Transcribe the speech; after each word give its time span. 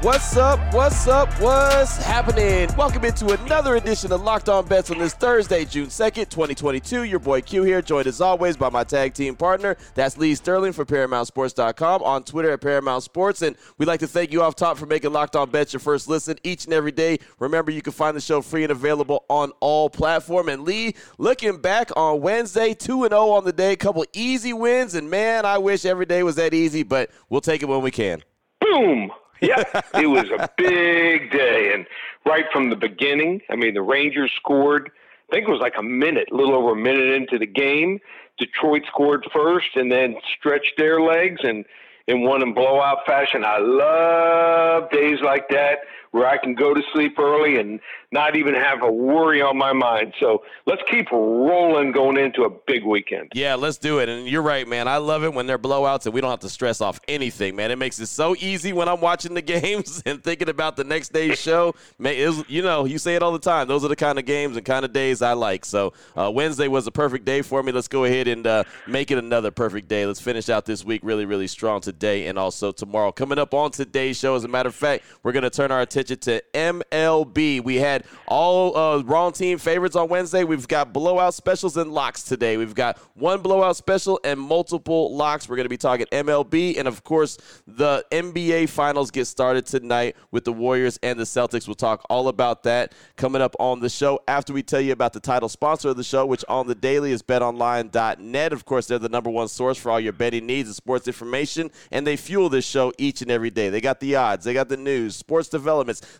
What's 0.00 0.36
up? 0.36 0.60
What's 0.72 1.08
up? 1.08 1.28
What's 1.40 1.96
happening? 1.96 2.72
Welcome 2.76 3.04
into 3.04 3.32
another 3.32 3.74
edition 3.74 4.12
of 4.12 4.22
Locked 4.22 4.48
On 4.48 4.64
Bets 4.64 4.92
on 4.92 4.98
this 4.98 5.12
Thursday, 5.12 5.64
June 5.64 5.88
2nd, 5.88 6.28
2022. 6.28 7.02
Your 7.02 7.18
boy 7.18 7.40
Q 7.40 7.64
here, 7.64 7.82
joined 7.82 8.06
as 8.06 8.20
always 8.20 8.56
by 8.56 8.70
my 8.70 8.84
tag 8.84 9.12
team 9.12 9.34
partner. 9.34 9.76
That's 9.96 10.16
Lee 10.16 10.36
Sterling 10.36 10.72
for 10.72 10.84
ParamountSports.com 10.84 12.04
on 12.04 12.22
Twitter 12.22 12.52
at 12.52 12.60
Paramount 12.60 13.02
Sports. 13.02 13.42
And 13.42 13.56
we'd 13.76 13.86
like 13.86 13.98
to 13.98 14.06
thank 14.06 14.30
you 14.30 14.40
off 14.40 14.54
top 14.54 14.78
for 14.78 14.86
making 14.86 15.12
Locked 15.12 15.34
On 15.34 15.50
Bets 15.50 15.72
your 15.72 15.80
first 15.80 16.08
listen 16.08 16.38
each 16.44 16.64
and 16.66 16.72
every 16.72 16.92
day. 16.92 17.18
Remember, 17.40 17.72
you 17.72 17.82
can 17.82 17.92
find 17.92 18.16
the 18.16 18.20
show 18.20 18.40
free 18.40 18.62
and 18.62 18.70
available 18.70 19.24
on 19.28 19.50
all 19.58 19.90
platforms. 19.90 20.48
And 20.48 20.62
Lee, 20.62 20.94
looking 21.18 21.60
back 21.60 21.90
on 21.96 22.20
Wednesday, 22.20 22.72
2 22.72 23.08
0 23.08 23.30
on 23.30 23.44
the 23.44 23.52
day, 23.52 23.72
a 23.72 23.76
couple 23.76 24.04
easy 24.12 24.52
wins. 24.52 24.94
And 24.94 25.10
man, 25.10 25.44
I 25.44 25.58
wish 25.58 25.84
every 25.84 26.06
day 26.06 26.22
was 26.22 26.36
that 26.36 26.54
easy, 26.54 26.84
but 26.84 27.10
we'll 27.30 27.40
take 27.40 27.64
it 27.64 27.66
when 27.66 27.82
we 27.82 27.90
can. 27.90 28.22
Boom! 28.60 29.10
yeah, 29.42 29.62
it 29.94 30.06
was 30.06 30.30
a 30.30 30.48
big 30.56 31.30
day. 31.30 31.72
And 31.74 31.86
right 32.26 32.46
from 32.52 32.70
the 32.70 32.76
beginning, 32.76 33.40
I 33.50 33.56
mean, 33.56 33.74
the 33.74 33.82
Rangers 33.82 34.32
scored, 34.36 34.90
I 35.30 35.34
think 35.34 35.48
it 35.48 35.50
was 35.50 35.60
like 35.60 35.76
a 35.78 35.82
minute, 35.82 36.28
a 36.32 36.34
little 36.34 36.54
over 36.54 36.72
a 36.72 36.76
minute 36.76 37.14
into 37.14 37.38
the 37.38 37.46
game. 37.46 38.00
Detroit 38.38 38.82
scored 38.86 39.26
first 39.32 39.68
and 39.74 39.90
then 39.90 40.16
stretched 40.38 40.74
their 40.76 41.00
legs 41.00 41.40
and, 41.42 41.64
and 42.06 42.22
won 42.22 42.42
in 42.42 42.54
blowout 42.54 42.98
fashion. 43.06 43.44
I 43.44 43.58
love 43.58 44.90
days 44.90 45.18
like 45.22 45.48
that 45.50 45.78
where 46.10 46.26
I 46.26 46.38
can 46.38 46.54
go 46.54 46.74
to 46.74 46.82
sleep 46.92 47.18
early 47.18 47.58
and 47.58 47.80
not 48.10 48.36
even 48.36 48.54
have 48.54 48.82
a 48.82 48.90
worry 48.90 49.42
on 49.42 49.58
my 49.58 49.72
mind. 49.72 50.14
So 50.18 50.42
let's 50.66 50.82
keep 50.90 51.10
rolling 51.12 51.92
going 51.92 52.16
into 52.16 52.44
a 52.44 52.50
big 52.50 52.84
weekend. 52.84 53.32
Yeah, 53.34 53.54
let's 53.54 53.76
do 53.76 53.98
it. 53.98 54.08
And 54.08 54.26
you're 54.26 54.42
right, 54.42 54.66
man. 54.66 54.88
I 54.88 54.96
love 54.96 55.24
it 55.24 55.34
when 55.34 55.46
they're 55.46 55.58
blowouts 55.58 56.06
and 56.06 56.14
we 56.14 56.20
don't 56.20 56.30
have 56.30 56.40
to 56.40 56.48
stress 56.48 56.80
off 56.80 57.00
anything, 57.06 57.54
man. 57.56 57.70
It 57.70 57.76
makes 57.76 57.98
it 57.98 58.06
so 58.06 58.34
easy 58.38 58.72
when 58.72 58.88
I'm 58.88 59.00
watching 59.00 59.34
the 59.34 59.42
games 59.48 60.02
and 60.06 60.22
thinking 60.24 60.48
about 60.48 60.76
the 60.76 60.84
next 60.84 61.12
day's 61.12 61.38
show. 61.48 61.74
You 61.98 62.62
know, 62.62 62.86
you 62.86 62.98
say 62.98 63.14
it 63.14 63.22
all 63.22 63.32
the 63.32 63.38
time. 63.38 63.68
Those 63.68 63.84
are 63.84 63.88
the 63.88 63.96
kind 63.96 64.18
of 64.18 64.24
games 64.24 64.56
and 64.56 64.64
kind 64.64 64.84
of 64.84 64.92
days 64.92 65.20
I 65.20 65.34
like. 65.34 65.64
So 65.64 65.92
uh, 66.16 66.30
Wednesday 66.32 66.68
was 66.68 66.86
a 66.86 66.92
perfect 66.92 67.24
day 67.24 67.42
for 67.42 67.62
me. 67.62 67.72
Let's 67.72 67.88
go 67.88 68.04
ahead 68.04 68.28
and 68.28 68.46
uh, 68.46 68.64
make 68.86 69.10
it 69.10 69.18
another 69.18 69.50
perfect 69.50 69.88
day. 69.88 70.06
Let's 70.06 70.20
finish 70.20 70.48
out 70.48 70.64
this 70.64 70.84
week 70.84 71.02
really, 71.04 71.26
really 71.26 71.46
strong 71.46 71.80
today 71.80 72.26
and 72.26 72.38
also 72.38 72.72
tomorrow. 72.72 73.12
Coming 73.12 73.38
up 73.38 73.52
on 73.52 73.70
today's 73.70 74.18
show, 74.18 74.34
as 74.34 74.44
a 74.44 74.48
matter 74.48 74.68
of 74.68 74.74
fact, 74.74 75.04
we're 75.22 75.32
going 75.32 75.42
to 75.42 75.50
turn 75.50 75.70
our 75.70 75.82
attention 75.82 76.07
to 76.16 76.42
MLB. 76.54 77.62
We 77.62 77.76
had 77.76 78.04
all 78.26 78.76
uh, 78.76 79.02
wrong 79.02 79.32
team 79.32 79.58
favorites 79.58 79.96
on 79.96 80.08
Wednesday. 80.08 80.44
We've 80.44 80.68
got 80.68 80.92
blowout 80.92 81.34
specials 81.34 81.76
and 81.76 81.92
locks 81.92 82.22
today. 82.22 82.56
We've 82.56 82.74
got 82.74 82.98
one 83.14 83.40
blowout 83.40 83.76
special 83.76 84.20
and 84.24 84.38
multiple 84.38 85.14
locks. 85.14 85.48
We're 85.48 85.56
going 85.56 85.64
to 85.64 85.70
be 85.70 85.76
talking 85.76 86.06
MLB. 86.12 86.78
And 86.78 86.88
of 86.88 87.04
course, 87.04 87.38
the 87.66 88.04
NBA 88.10 88.68
finals 88.68 89.10
get 89.10 89.26
started 89.26 89.66
tonight 89.66 90.16
with 90.30 90.44
the 90.44 90.52
Warriors 90.52 90.98
and 91.02 91.18
the 91.18 91.24
Celtics. 91.24 91.66
We'll 91.66 91.74
talk 91.74 92.04
all 92.08 92.28
about 92.28 92.62
that 92.64 92.92
coming 93.16 93.42
up 93.42 93.54
on 93.58 93.80
the 93.80 93.88
show 93.88 94.20
after 94.26 94.52
we 94.52 94.62
tell 94.62 94.80
you 94.80 94.92
about 94.92 95.12
the 95.12 95.20
title 95.20 95.48
sponsor 95.48 95.90
of 95.90 95.96
the 95.96 96.04
show, 96.04 96.26
which 96.26 96.44
on 96.48 96.66
the 96.66 96.74
daily 96.74 97.12
is 97.12 97.22
betonline.net. 97.22 98.52
Of 98.52 98.64
course, 98.64 98.86
they're 98.86 98.98
the 98.98 99.08
number 99.08 99.30
one 99.30 99.48
source 99.48 99.78
for 99.78 99.90
all 99.90 100.00
your 100.00 100.12
betting 100.12 100.46
needs 100.46 100.68
and 100.68 100.76
sports 100.76 101.06
information, 101.06 101.70
and 101.90 102.06
they 102.06 102.16
fuel 102.16 102.48
this 102.48 102.64
show 102.64 102.92
each 102.98 103.22
and 103.22 103.30
every 103.30 103.50
day. 103.50 103.68
They 103.70 103.80
got 103.80 104.00
the 104.00 104.16
odds, 104.16 104.44
they 104.44 104.54
got 104.54 104.68
the 104.68 104.76
news, 104.76 105.16
sports 105.16 105.48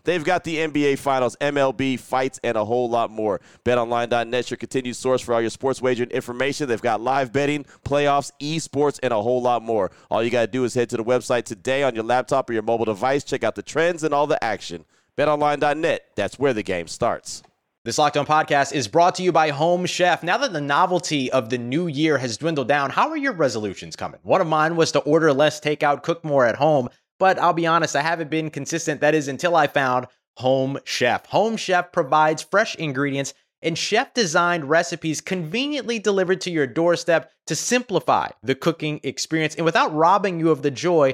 They've 0.03 0.23
got 0.23 0.43
the 0.43 0.57
NBA 0.57 0.99
finals, 0.99 1.35
MLB 1.41 1.99
fights, 1.99 2.39
and 2.43 2.57
a 2.57 2.65
whole 2.65 2.89
lot 2.89 3.11
more. 3.11 3.39
BetOnline.net, 3.65 4.51
your 4.51 4.57
continued 4.57 4.95
source 4.95 5.21
for 5.21 5.33
all 5.33 5.41
your 5.41 5.49
sports 5.49 5.81
wagering 5.81 6.11
information. 6.11 6.67
They've 6.67 6.81
got 6.81 7.01
live 7.01 7.31
betting, 7.31 7.65
playoffs, 7.85 8.31
esports, 8.41 8.99
and 9.03 9.13
a 9.13 9.21
whole 9.21 9.41
lot 9.41 9.63
more. 9.63 9.91
All 10.09 10.23
you 10.23 10.29
got 10.29 10.41
to 10.41 10.47
do 10.47 10.63
is 10.63 10.73
head 10.73 10.89
to 10.89 10.97
the 10.97 11.03
website 11.03 11.43
today 11.43 11.83
on 11.83 11.95
your 11.95 12.03
laptop 12.03 12.49
or 12.49 12.53
your 12.53 12.63
mobile 12.63 12.85
device. 12.85 13.23
Check 13.23 13.43
out 13.43 13.55
the 13.55 13.63
trends 13.63 14.03
and 14.03 14.13
all 14.13 14.27
the 14.27 14.43
action. 14.43 14.85
BetOnline.net, 15.17 16.05
that's 16.15 16.39
where 16.39 16.53
the 16.53 16.63
game 16.63 16.87
starts. 16.87 17.43
This 17.85 17.97
Locked 17.97 18.17
On 18.17 18.25
podcast 18.25 18.73
is 18.73 18.89
brought 18.89 19.15
to 19.15 19.23
you 19.23 19.31
by 19.31 19.51
Home 19.51 19.85
Chef. 19.85 20.21
Now 20.21 20.37
that 20.37 20.51
the 20.51 20.59
novelty 20.59 21.31
of 21.31 21.49
the 21.49 21.57
new 21.57 21.87
year 21.87 22.17
has 22.17 22.37
dwindled 22.37 22.67
down, 22.67 22.89
how 22.89 23.09
are 23.09 23.17
your 23.17 23.31
resolutions 23.31 23.95
coming? 23.95 24.19
One 24.23 24.41
of 24.41 24.47
mine 24.47 24.75
was 24.75 24.91
to 24.91 24.99
order 24.99 25.31
less 25.31 25.61
takeout, 25.61 26.03
cook 26.03 26.23
more 26.25 26.45
at 26.45 26.57
home. 26.57 26.89
But 27.19 27.37
I'll 27.37 27.53
be 27.53 27.67
honest, 27.67 27.95
I 27.95 28.01
haven't 28.01 28.29
been 28.29 28.49
consistent. 28.49 29.01
That 29.01 29.13
is 29.13 29.27
until 29.27 29.55
I 29.55 29.67
found 29.67 30.07
Home 30.37 30.79
Chef. 30.85 31.25
Home 31.27 31.57
Chef 31.57 31.91
provides 31.91 32.41
fresh 32.41 32.75
ingredients 32.75 33.33
and 33.61 33.77
chef 33.77 34.13
designed 34.13 34.69
recipes 34.69 35.19
conveniently 35.19 35.99
delivered 35.99 36.39
to 36.41 36.51
your 36.51 36.65
doorstep 36.65 37.29
to 37.47 37.55
simplify 37.55 38.29
the 38.41 38.55
cooking 38.55 39.01
experience 39.03 39.55
and 39.55 39.65
without 39.65 39.93
robbing 39.93 40.39
you 40.39 40.49
of 40.49 40.61
the 40.61 40.71
joy 40.71 41.13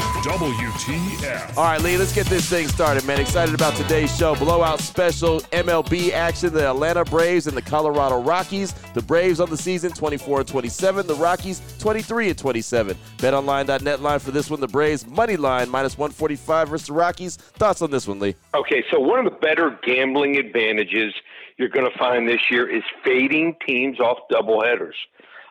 WTF. 0.21 1.57
All 1.57 1.63
right, 1.63 1.81
Lee, 1.81 1.97
let's 1.97 2.13
get 2.13 2.27
this 2.27 2.47
thing 2.47 2.67
started, 2.67 3.05
man. 3.05 3.19
Excited 3.19 3.55
about 3.55 3.75
today's 3.75 4.15
show. 4.15 4.35
Blowout 4.35 4.79
special 4.79 5.39
MLB 5.51 6.11
action. 6.11 6.53
The 6.53 6.69
Atlanta 6.69 7.03
Braves 7.03 7.47
and 7.47 7.57
the 7.57 7.61
Colorado 7.61 8.21
Rockies. 8.21 8.73
The 8.93 9.01
Braves 9.01 9.39
on 9.39 9.49
the 9.49 9.57
season 9.57 9.91
24 9.91 10.41
and 10.41 10.47
27. 10.47 11.07
The 11.07 11.15
Rockies 11.15 11.61
23 11.79 12.29
and 12.29 12.37
27. 12.37 12.97
BetOnline.net 13.17 14.01
line 14.01 14.19
for 14.19 14.29
this 14.29 14.49
one. 14.49 14.59
The 14.59 14.67
Braves 14.67 15.07
money 15.07 15.37
line 15.37 15.69
minus 15.69 15.97
145 15.97 16.69
versus 16.69 16.87
the 16.87 16.93
Rockies. 16.93 17.37
Thoughts 17.37 17.81
on 17.81 17.89
this 17.89 18.07
one, 18.07 18.19
Lee? 18.19 18.35
Okay, 18.53 18.83
so 18.91 18.99
one 18.99 19.25
of 19.25 19.25
the 19.25 19.39
better 19.39 19.79
gambling 19.83 20.37
advantages 20.37 21.15
you're 21.57 21.69
going 21.69 21.89
to 21.91 21.97
find 21.97 22.27
this 22.27 22.41
year 22.51 22.69
is 22.69 22.83
fading 23.03 23.55
teams 23.65 23.99
off 23.99 24.19
doubleheaders. 24.31 24.93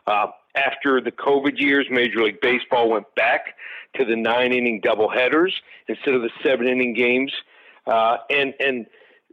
Uh, 0.07 0.27
after 0.55 1.01
the 1.01 1.11
COVID 1.11 1.59
years, 1.59 1.87
Major 1.89 2.23
League 2.23 2.41
Baseball 2.41 2.89
went 2.89 3.05
back 3.15 3.55
to 3.95 4.05
the 4.05 4.15
nine 4.15 4.53
inning 4.53 4.81
doubleheaders 4.81 5.51
instead 5.87 6.13
of 6.13 6.21
the 6.21 6.29
seven 6.43 6.67
inning 6.67 6.93
games. 6.93 7.31
Uh, 7.85 8.17
and, 8.29 8.53
and 8.59 8.85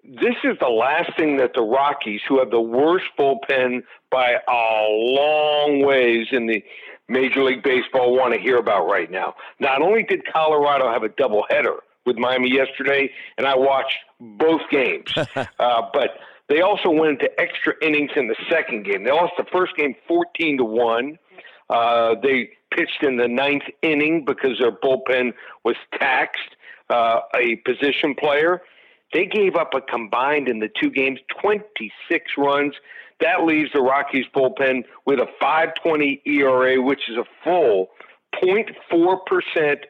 this 0.05 0.35
is 0.44 0.56
the 0.61 0.69
last 0.69 1.17
thing 1.17 1.37
that 1.37 1.53
the 1.55 1.62
Rockies, 1.62 2.20
who 2.29 2.38
have 2.38 2.50
the 2.50 2.61
worst 2.61 3.06
bullpen 3.19 3.82
by 4.11 4.32
a 4.49 4.87
long 4.88 5.85
ways 5.85 6.29
in 6.32 6.47
the 6.47 6.62
Major 7.09 7.43
League 7.43 7.62
Baseball, 7.62 8.17
want 8.17 8.35
to 8.35 8.41
hear 8.41 8.56
about 8.56 8.87
right 8.87 9.11
now. 9.11 9.35
Not 9.61 9.82
only 9.82 10.03
did 10.03 10.23
Colorado 10.32 10.91
have 10.91 11.03
a 11.03 11.09
doubleheader 11.09 11.79
with 12.06 12.17
Miami 12.17 12.50
yesterday, 12.50 13.11
and 13.37 13.47
I 13.47 13.56
watched 13.56 13.99
both 14.20 14.62
games, 14.70 15.12
uh, 15.17 15.82
but 15.93 16.19
they 16.49 16.61
also 16.62 16.91
went 16.91 17.21
into 17.21 17.41
extra 17.41 17.75
innings 17.83 18.11
in 18.17 18.29
the 18.29 18.37
second 18.50 18.85
game. 18.85 19.05
They 19.05 19.12
lost 19.12 19.35
the 19.37 19.45
first 19.53 19.77
game 19.77 19.95
14 20.06 20.59
to 20.59 20.65
1. 20.65 21.19
Uh, 21.69 22.15
they 22.23 22.50
pitched 22.75 23.03
in 23.03 23.17
the 23.17 23.29
ninth 23.29 23.65
inning 23.83 24.25
because 24.25 24.59
their 24.59 24.73
bullpen 24.73 25.35
was 25.65 25.77
taxed, 25.99 26.56
uh, 26.89 27.21
a 27.35 27.56
position 27.56 28.15
player. 28.15 28.62
They 29.12 29.27
gave 29.27 29.56
up 29.56 29.75
a 29.75 29.81
combined 29.81 30.49
in 30.49 30.59
the 30.61 30.71
two 30.81 30.91
games 30.91 31.21
26 31.41 32.33
runs. 32.37 32.75
That 33.21 33.44
leaves 33.44 33.71
the 33.73 33.81
Rockies 33.81 34.27
bullpen 34.35 34.85
with 35.06 35.19
a 35.19 35.27
5.20 35.43 36.21
ERA, 36.27 36.81
which 36.81 37.09
is 37.09 37.17
a 37.17 37.25
full 37.44 37.89
0.4 38.43 39.19
percent 39.27 39.81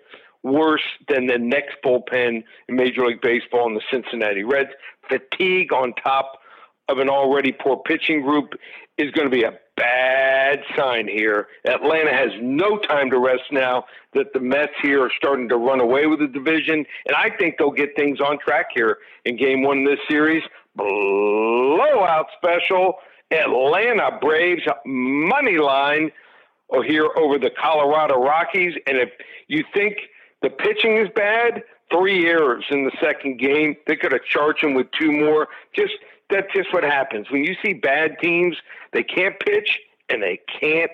worse 0.43 0.83
than 1.09 1.27
the 1.27 1.39
next 1.39 1.77
bullpen 1.85 2.43
in 2.69 2.77
Major 2.77 3.07
League 3.07 3.21
Baseball 3.21 3.67
in 3.69 3.75
the 3.75 3.83
Cincinnati 3.91 4.45
Reds. 4.45 4.71
Fatigue 5.09 5.73
on 5.73 5.93
top 5.95 6.39
of 6.89 6.99
an 6.99 7.09
already 7.09 7.53
poor 7.53 7.77
pitching 7.77 8.23
group 8.23 8.55
is 8.97 9.11
going 9.13 9.31
to 9.31 9.35
be 9.35 9.45
a 9.45 9.59
bad 9.77 10.61
sign 10.77 11.07
here. 11.07 11.47
Atlanta 11.65 12.13
has 12.13 12.31
no 12.41 12.79
time 12.79 13.11
to 13.11 13.19
rest 13.19 13.45
now 13.53 13.85
that 14.15 14.33
the 14.33 14.41
Mets 14.41 14.73
here 14.83 15.05
are 15.05 15.13
starting 15.17 15.49
to 15.49 15.57
run 15.57 15.81
away 15.81 16.07
with 16.07 16.19
the 16.19 16.27
division, 16.27 16.85
and 17.07 17.17
I 17.17 17.31
think 17.31 17.57
they'll 17.59 17.71
get 17.71 17.95
things 17.95 18.21
on 18.21 18.39
track 18.39 18.67
here 18.75 18.99
in 19.25 19.37
game 19.37 19.63
one 19.63 19.79
of 19.79 19.87
this 19.87 20.01
series. 20.09 20.43
Blowout 20.75 22.27
special. 22.37 22.95
Atlanta 23.31 24.19
Braves 24.23 24.63
money 24.87 25.59
line 25.59 26.11
oh, 26.71 26.83
here 26.83 27.09
over 27.17 27.39
the 27.39 27.51
Colorado 27.51 28.17
Rockies. 28.17 28.75
And 28.87 28.97
if 28.97 29.11
you 29.49 29.65
think 29.75 29.97
the 30.41 30.49
pitching 30.51 30.97
is 30.97 31.09
bad, 31.15 31.63
three 31.91 32.27
errors 32.27 32.65
in 32.71 32.85
the 32.85 32.93
second 33.01 33.39
game. 33.39 33.77
They 33.87 33.97
could 33.97 34.13
have 34.13 34.25
charged 34.25 34.63
him 34.63 34.75
with 34.75 34.87
two 34.99 35.13
more. 35.13 35.49
Just 35.75 35.95
that's 36.31 36.53
just 36.55 36.73
what 36.73 36.85
happens 36.85 37.31
when 37.31 37.45
you 37.45 37.55
see 37.65 37.75
bad 37.75 38.17
teams. 38.21 38.57
They 38.93 39.03
can't 39.03 39.39
pitch 39.41 39.79
and 40.09 40.23
they 40.23 40.41
can't 40.61 40.93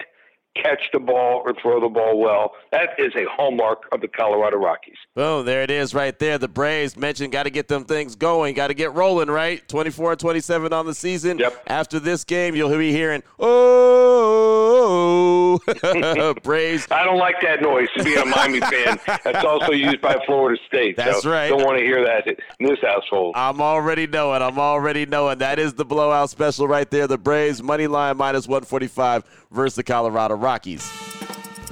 catch 0.56 0.88
the 0.92 1.00
ball 1.00 1.42
or 1.44 1.54
throw 1.60 1.80
the 1.80 1.88
ball 1.88 2.18
well. 2.18 2.52
That 2.70 2.90
is 2.98 3.12
a 3.16 3.24
hallmark 3.28 3.84
of 3.92 4.00
the 4.00 4.08
Colorado 4.08 4.58
Rockies. 4.58 4.96
Boom, 5.14 5.44
there 5.44 5.62
it 5.62 5.70
is 5.70 5.94
right 5.94 6.16
there. 6.18 6.38
The 6.38 6.48
Braves 6.48 6.96
mentioned 6.96 7.32
got 7.32 7.44
to 7.44 7.50
get 7.50 7.68
them 7.68 7.84
things 7.84 8.14
going, 8.14 8.54
got 8.54 8.68
to 8.68 8.74
get 8.74 8.94
rolling, 8.94 9.28
right? 9.28 9.66
24 9.68 10.12
and 10.12 10.20
27 10.20 10.72
on 10.72 10.86
the 10.86 10.94
season. 10.94 11.38
Yep. 11.38 11.64
After 11.66 11.98
this 11.98 12.24
game, 12.24 12.54
you'll 12.54 12.76
be 12.76 12.92
hearing, 12.92 13.22
oh, 13.38 15.43
Braves. 16.42 16.86
I 16.90 17.04
don't 17.04 17.18
like 17.18 17.36
that 17.42 17.62
noise 17.62 17.88
to 17.96 18.04
be 18.04 18.14
a 18.14 18.24
Miami 18.24 18.60
fan. 18.72 18.98
That's 19.24 19.44
also 19.44 19.72
used 19.72 20.00
by 20.00 20.16
Florida 20.26 20.60
State. 20.66 20.96
That's 20.96 21.22
so 21.22 21.30
right. 21.30 21.48
Don't 21.48 21.64
want 21.64 21.78
to 21.78 21.84
hear 21.84 22.04
that 22.04 22.26
in 22.26 22.66
this 22.66 22.78
household. 22.82 23.34
I'm 23.36 23.60
already 23.60 24.06
knowing. 24.06 24.42
I'm 24.42 24.58
already 24.58 25.06
knowing. 25.06 25.38
That 25.38 25.58
is 25.58 25.74
the 25.74 25.84
blowout 25.84 26.30
special 26.30 26.68
right 26.68 26.90
there. 26.90 27.06
The 27.06 27.18
Braves 27.18 27.62
money 27.62 27.86
line 27.86 28.16
minus 28.16 28.46
145 28.46 29.24
versus 29.50 29.76
the 29.76 29.82
Colorado 29.82 30.34
Rockies. 30.34 30.90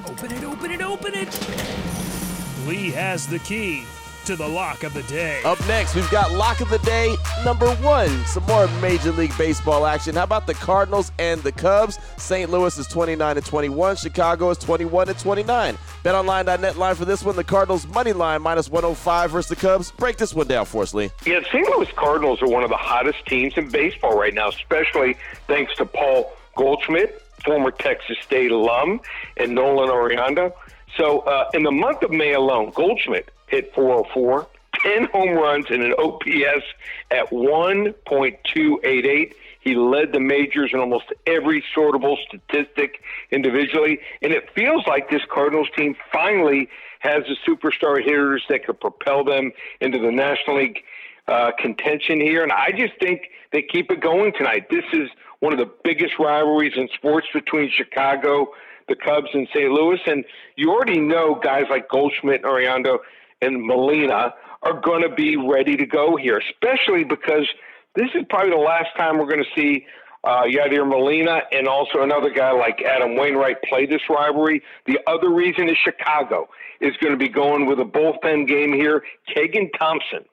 Open 0.07 0.31
it, 0.31 0.43
open 0.43 0.71
it, 0.71 0.81
open 0.81 1.13
it. 1.15 2.67
Lee 2.67 2.91
has 2.91 3.27
the 3.27 3.39
key 3.39 3.85
to 4.25 4.35
the 4.37 4.47
lock 4.47 4.83
of 4.83 4.93
the 4.93 5.03
day. 5.03 5.41
Up 5.43 5.59
next, 5.67 5.95
we've 5.95 6.09
got 6.09 6.31
lock 6.31 6.61
of 6.61 6.69
the 6.69 6.79
day 6.79 7.15
number 7.43 7.69
one. 7.75 8.09
Some 8.25 8.43
more 8.43 8.67
Major 8.81 9.11
League 9.11 9.37
Baseball 9.37 9.85
action. 9.85 10.15
How 10.15 10.23
about 10.23 10.47
the 10.47 10.53
Cardinals 10.53 11.11
and 11.19 11.41
the 11.43 11.51
Cubs? 11.51 11.99
St. 12.17 12.49
Louis 12.49 12.77
is 12.77 12.87
29 12.87 13.37
and 13.37 13.45
21. 13.45 13.97
Chicago 13.97 14.49
is 14.49 14.57
21 14.59 15.09
and 15.09 15.19
29. 15.19 15.77
BetOnline.net 16.03 16.77
line 16.77 16.95
for 16.95 17.05
this 17.05 17.23
one. 17.23 17.35
The 17.35 17.43
Cardinals 17.43 17.85
money 17.87 18.13
line 18.13 18.41
minus 18.41 18.69
105 18.69 19.31
versus 19.31 19.49
the 19.49 19.55
Cubs. 19.55 19.91
Break 19.91 20.17
this 20.17 20.33
one 20.33 20.47
down 20.47 20.65
for 20.65 20.83
us, 20.83 20.93
Lee. 20.93 21.09
Yeah, 21.25 21.39
the 21.39 21.45
St. 21.45 21.67
Louis 21.69 21.89
Cardinals 21.95 22.41
are 22.41 22.47
one 22.47 22.63
of 22.63 22.69
the 22.69 22.77
hottest 22.77 23.25
teams 23.25 23.57
in 23.57 23.69
baseball 23.69 24.17
right 24.17 24.33
now, 24.33 24.49
especially 24.49 25.17
thanks 25.47 25.75
to 25.75 25.85
Paul 25.85 26.31
Goldschmidt, 26.55 27.21
former 27.43 27.71
Texas 27.71 28.17
State 28.23 28.51
alum, 28.51 29.01
and 29.37 29.53
Nolan 29.53 29.89
Arenado. 29.89 30.53
So 30.95 31.19
uh, 31.21 31.49
in 31.53 31.63
the 31.63 31.71
month 31.71 32.03
of 32.03 32.11
May 32.11 32.33
alone, 32.33 32.71
Goldschmidt 32.73 33.29
hit 33.53 33.73
404, 33.75 34.47
10 34.81 35.05
home 35.05 35.35
runs, 35.35 35.67
and 35.69 35.83
an 35.83 35.93
OPS 35.93 36.65
at 37.11 37.29
1.288. 37.29 39.33
He 39.59 39.75
led 39.75 40.11
the 40.11 40.19
majors 40.19 40.71
in 40.73 40.79
almost 40.79 41.13
every 41.27 41.63
sortable 41.75 42.17
statistic 42.27 43.03
individually. 43.31 43.99
And 44.21 44.33
it 44.33 44.49
feels 44.53 44.85
like 44.87 45.09
this 45.09 45.21
Cardinals 45.31 45.69
team 45.77 45.95
finally 46.11 46.67
has 46.99 47.23
the 47.27 47.37
superstar 47.47 48.03
hitters 48.03 48.43
that 48.49 48.65
could 48.65 48.81
propel 48.81 49.23
them 49.23 49.53
into 49.79 49.99
the 49.99 50.11
National 50.11 50.57
League 50.57 50.83
uh, 51.27 51.51
contention 51.59 52.19
here. 52.19 52.41
And 52.43 52.51
I 52.51 52.71
just 52.71 52.93
think 52.99 53.29
they 53.51 53.61
keep 53.61 53.91
it 53.91 54.01
going 54.01 54.33
tonight. 54.33 54.67
This 54.69 54.83
is 54.91 55.09
one 55.39 55.53
of 55.53 55.59
the 55.59 55.71
biggest 55.83 56.17
rivalries 56.19 56.73
in 56.75 56.89
sports 56.95 57.27
between 57.33 57.69
Chicago, 57.69 58.47
the 58.87 58.95
Cubs, 58.95 59.29
and 59.33 59.47
St. 59.53 59.71
Louis. 59.71 59.99
And 60.07 60.25
you 60.55 60.71
already 60.71 60.99
know 60.99 61.35
guys 61.35 61.65
like 61.69 61.89
Goldschmidt, 61.89 62.43
and 62.43 62.51
Arenado, 62.51 62.99
and 63.43 63.61
Molina 63.61 64.33
are 64.61 64.79
going 64.79 65.01
to 65.01 65.13
be 65.13 65.35
ready 65.35 65.75
to 65.77 65.85
go 65.85 66.15
here, 66.15 66.41
especially 66.49 67.03
because 67.03 67.47
this 67.95 68.09
is 68.15 68.23
probably 68.29 68.51
the 68.51 68.57
last 68.57 68.89
time 68.97 69.17
we're 69.17 69.27
going 69.27 69.43
to 69.43 69.61
see 69.61 69.85
uh, 70.23 70.43
Yadier 70.43 70.87
Molina 70.87 71.41
and 71.51 71.67
also 71.67 72.01
another 72.01 72.29
guy 72.29 72.51
like 72.51 72.81
Adam 72.81 73.15
Wainwright 73.15 73.61
play 73.63 73.85
this 73.85 74.01
rivalry. 74.09 74.61
The 74.85 74.99
other 75.05 75.29
reason 75.29 75.67
is 75.67 75.75
Chicago 75.83 76.47
is 76.79 76.95
going 77.01 77.11
to 77.11 77.17
be 77.17 77.27
going 77.27 77.65
with 77.65 77.79
a 77.79 77.85
bullpen 77.85 78.47
game 78.47 78.73
here. 78.73 79.03
Keegan 79.33 79.69
Thompson, 79.77 80.23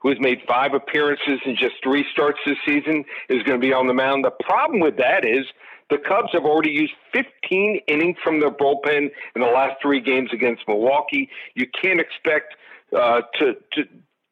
who 0.00 0.10
has 0.10 0.18
made 0.20 0.38
five 0.46 0.74
appearances 0.74 1.40
in 1.46 1.56
just 1.56 1.76
three 1.82 2.04
starts 2.12 2.38
this 2.44 2.58
season, 2.66 3.04
is 3.30 3.42
going 3.44 3.58
to 3.58 3.66
be 3.66 3.72
on 3.72 3.86
the 3.86 3.94
mound. 3.94 4.24
The 4.24 4.32
problem 4.44 4.80
with 4.80 4.98
that 4.98 5.24
is 5.24 5.46
the 5.90 5.98
Cubs 5.98 6.28
have 6.32 6.44
already 6.44 6.70
used 6.70 6.92
15 7.12 7.80
innings 7.86 8.16
from 8.22 8.40
their 8.40 8.50
bullpen 8.50 9.10
in 9.34 9.42
the 9.42 9.46
last 9.46 9.80
three 9.80 10.00
games 10.00 10.30
against 10.32 10.62
Milwaukee. 10.68 11.28
You 11.54 11.66
can't 11.80 12.00
expect 12.00 12.54
uh, 12.96 13.22
to, 13.38 13.54
to 13.72 13.84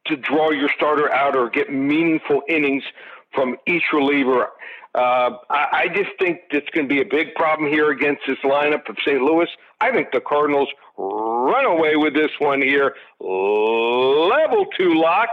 to 0.06 0.17
draw 0.17 0.50
your 0.50 0.69
starter 0.76 1.12
out 1.12 1.37
or 1.37 1.50
get 1.50 1.73
meaningful 1.73 2.43
innings 2.49 2.85
from 3.35 3.56
each 3.67 3.82
reliever. 3.93 4.50
Uh, 4.94 5.31
I, 5.50 5.67
I 5.73 5.88
just 5.88 6.11
think 6.19 6.41
it's 6.50 6.69
going 6.70 6.88
to 6.88 6.94
be 6.94 7.00
a 7.00 7.05
big 7.05 7.35
problem 7.35 7.70
here 7.70 7.91
against 7.91 8.23
this 8.26 8.38
lineup 8.44 8.88
of 8.88 8.97
St. 9.05 9.20
Louis. 9.20 9.49
I 9.81 9.91
think 9.91 10.12
the 10.12 10.20
Cardinals 10.20 10.69
run 10.97 11.67
away 11.67 11.97
with 11.97 12.14
this 12.14 12.31
one 12.38 12.62
here. 12.62 12.94
Level 13.20 14.67
two 14.79 14.94
lock. 14.94 15.31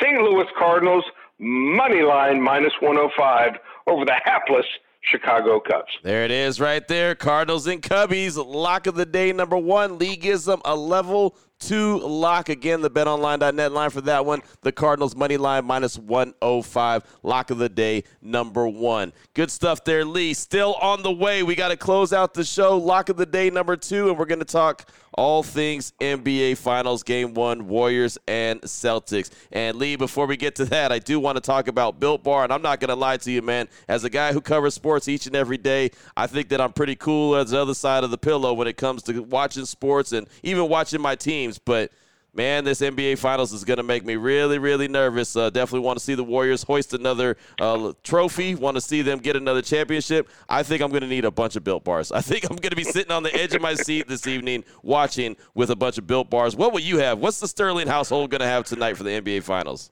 St. 0.00 0.20
Louis 0.22 0.46
Cardinals 0.58 1.04
money 1.38 2.02
line 2.02 2.40
minus 2.40 2.72
105 2.80 3.58
over 3.86 4.04
the 4.04 4.14
hapless 4.24 4.66
Chicago 5.10 5.60
Cubs. 5.60 5.90
There 6.02 6.24
it 6.24 6.30
is 6.30 6.60
right 6.60 6.86
there. 6.88 7.14
Cardinals 7.14 7.66
and 7.66 7.82
Cubbies. 7.82 8.36
Lock 8.36 8.86
of 8.86 8.94
the 8.94 9.06
day 9.06 9.32
number 9.32 9.56
one. 9.56 9.98
Lee 9.98 10.16
gives 10.16 10.44
them 10.44 10.62
a 10.64 10.74
level 10.74 11.36
two 11.58 11.98
lock. 11.98 12.48
Again, 12.48 12.80
the 12.80 12.90
betonline.net 12.90 13.72
line 13.72 13.90
for 13.90 14.00
that 14.02 14.24
one. 14.26 14.42
The 14.62 14.72
Cardinals 14.72 15.16
money 15.16 15.36
line 15.36 15.64
minus 15.64 15.98
105. 15.98 17.18
Lock 17.22 17.50
of 17.50 17.58
the 17.58 17.68
day 17.68 18.04
number 18.20 18.68
one. 18.68 19.12
Good 19.34 19.50
stuff 19.50 19.84
there, 19.84 20.04
Lee. 20.04 20.34
Still 20.34 20.74
on 20.74 21.02
the 21.02 21.12
way. 21.12 21.42
We 21.42 21.54
got 21.54 21.68
to 21.68 21.76
close 21.76 22.12
out 22.12 22.34
the 22.34 22.44
show. 22.44 22.76
Lock 22.76 23.08
of 23.08 23.16
the 23.16 23.26
day 23.26 23.50
number 23.50 23.76
two, 23.76 24.08
and 24.08 24.18
we're 24.18 24.26
going 24.26 24.38
to 24.40 24.44
talk 24.44 24.90
all 25.16 25.42
things 25.42 25.92
NBA 26.00 26.56
Finals 26.58 27.02
Game 27.02 27.34
One, 27.34 27.68
Warriors 27.68 28.18
and 28.26 28.60
Celtics. 28.62 29.30
And 29.52 29.76
Lee, 29.76 29.96
before 29.96 30.26
we 30.26 30.36
get 30.36 30.56
to 30.56 30.64
that, 30.66 30.92
I 30.92 30.98
do 30.98 31.20
want 31.20 31.36
to 31.36 31.40
talk 31.40 31.68
about 31.68 32.00
Built 32.00 32.22
Bar, 32.24 32.44
and 32.44 32.52
I'm 32.52 32.62
not 32.62 32.80
going 32.80 32.88
to 32.88 32.96
lie 32.96 33.16
to 33.18 33.30
you, 33.30 33.42
man. 33.42 33.68
As 33.88 34.04
a 34.04 34.10
guy 34.10 34.32
who 34.32 34.40
covers 34.40 34.74
sports 34.74 35.08
each 35.08 35.26
and 35.26 35.36
every 35.36 35.58
day, 35.58 35.90
I 36.16 36.26
think 36.26 36.48
that 36.50 36.60
I'm 36.60 36.72
pretty 36.72 36.96
cool 36.96 37.36
as 37.36 37.50
the 37.50 37.60
other 37.60 37.74
side 37.74 38.04
of 38.04 38.10
the 38.10 38.18
pillow 38.18 38.52
when 38.52 38.66
it 38.66 38.76
comes 38.76 39.02
to 39.04 39.22
watching 39.22 39.64
sports 39.66 40.12
and 40.12 40.26
even 40.42 40.68
watching 40.68 41.00
my 41.00 41.14
teams. 41.44 41.58
But 41.58 41.92
man, 42.32 42.64
this 42.64 42.80
NBA 42.80 43.18
Finals 43.18 43.52
is 43.52 43.64
going 43.64 43.76
to 43.76 43.82
make 43.82 44.04
me 44.04 44.16
really, 44.16 44.58
really 44.58 44.88
nervous. 44.88 45.36
Uh, 45.36 45.50
definitely 45.50 45.86
want 45.86 45.98
to 45.98 46.04
see 46.04 46.14
the 46.14 46.24
Warriors 46.24 46.62
hoist 46.62 46.94
another 46.94 47.36
uh, 47.60 47.92
trophy. 48.02 48.54
Want 48.54 48.76
to 48.76 48.80
see 48.80 49.02
them 49.02 49.18
get 49.18 49.36
another 49.36 49.62
championship. 49.62 50.28
I 50.48 50.62
think 50.62 50.82
I'm 50.82 50.90
going 50.90 51.02
to 51.02 51.08
need 51.08 51.24
a 51.24 51.30
bunch 51.30 51.56
of 51.56 51.64
built 51.64 51.84
bars. 51.84 52.12
I 52.12 52.20
think 52.20 52.44
I'm 52.50 52.56
going 52.56 52.70
to 52.70 52.76
be 52.76 52.84
sitting 52.84 53.12
on 53.12 53.22
the 53.22 53.34
edge 53.34 53.54
of 53.54 53.62
my 53.62 53.74
seat 53.74 54.08
this 54.08 54.26
evening 54.26 54.64
watching 54.82 55.36
with 55.54 55.70
a 55.70 55.76
bunch 55.76 55.98
of 55.98 56.06
built 56.06 56.30
bars. 56.30 56.56
What 56.56 56.72
will 56.72 56.80
you 56.80 56.98
have? 56.98 57.18
What's 57.18 57.40
the 57.40 57.48
Sterling 57.48 57.86
household 57.86 58.30
going 58.30 58.40
to 58.40 58.46
have 58.46 58.64
tonight 58.64 58.96
for 58.96 59.04
the 59.04 59.10
NBA 59.10 59.42
Finals? 59.42 59.90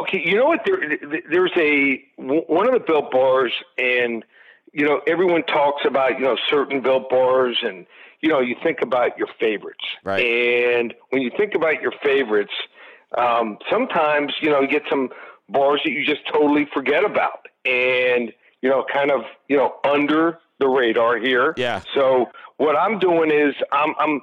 Okay, 0.00 0.20
you 0.24 0.36
know 0.36 0.46
what? 0.46 0.60
There, 0.66 1.22
there's 1.30 1.52
a 1.56 2.04
one 2.16 2.66
of 2.66 2.74
the 2.74 2.84
built 2.84 3.12
bars, 3.12 3.52
and 3.78 4.24
you 4.72 4.84
know 4.84 5.00
everyone 5.06 5.44
talks 5.44 5.82
about 5.86 6.18
you 6.18 6.24
know 6.24 6.36
certain 6.50 6.80
built 6.80 7.08
bars 7.08 7.56
and 7.62 7.86
you 8.24 8.30
know, 8.30 8.40
you 8.40 8.56
think 8.62 8.80
about 8.80 9.18
your 9.18 9.28
favorites. 9.38 9.84
Right. 10.02 10.24
And 10.24 10.94
when 11.10 11.20
you 11.20 11.30
think 11.36 11.54
about 11.54 11.82
your 11.82 11.92
favorites, 12.02 12.54
um, 13.18 13.58
sometimes, 13.70 14.32
you 14.40 14.48
know, 14.48 14.62
you 14.62 14.66
get 14.66 14.84
some 14.88 15.10
bars 15.50 15.82
that 15.84 15.90
you 15.90 16.06
just 16.06 16.26
totally 16.32 16.66
forget 16.72 17.04
about 17.04 17.46
and, 17.66 18.32
you 18.62 18.70
know, 18.70 18.82
kind 18.90 19.10
of, 19.10 19.24
you 19.48 19.58
know, 19.58 19.74
under 19.84 20.38
the 20.58 20.66
radar 20.66 21.18
here. 21.18 21.52
Yeah. 21.58 21.82
So 21.94 22.30
what 22.56 22.76
I'm 22.76 22.98
doing 22.98 23.30
is 23.30 23.54
I'm, 23.72 23.94
I'm, 23.98 24.22